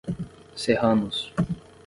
[0.57, 1.29] Serranos